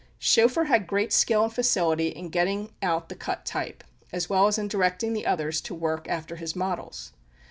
Schoeffer 0.17 0.63
had 0.63 0.87
great 0.87 1.13
skill 1.13 1.43
and 1.43 1.53
facility 1.53 2.07
in 2.07 2.29
getting 2.29 2.73
out 2.81 3.07
the 3.07 3.13
cut 3.15 3.45
type, 3.45 3.83
as 4.11 4.27
well 4.27 4.47
as 4.47 4.57
in 4.57 4.67
directing 4.67 5.23
others 5.27 5.61
to 5.61 5.75
work 5.75 6.09
after 6.09 6.37
his 6.37 6.55
models. 6.55 7.13